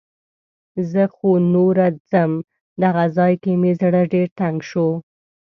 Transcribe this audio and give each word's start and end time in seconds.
زه 0.91 1.03
خو 1.15 1.29
نوره 1.53 1.87
څم. 2.09 2.31
دغه 2.83 3.03
ځای 3.17 3.33
کې 3.43 3.51
مې 3.61 3.71
زړه 3.81 4.01
ډېر 4.13 4.27
تنګ 4.39 4.57
شو. 4.69 4.87